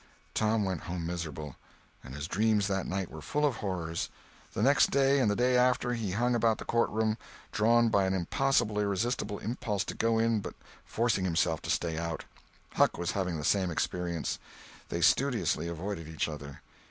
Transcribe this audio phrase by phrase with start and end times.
[0.33, 1.57] Tom went home miserable,
[2.03, 4.09] and his dreams that night were full of horrors.
[4.53, 7.19] The next day and the day after, he hung about the courtroom,
[7.51, 12.25] drawn by an almost irresistible impulse to go in, but forcing himself to stay out.
[12.73, 14.39] Huck was having the same experience.
[14.89, 16.63] They studiously avoided each other.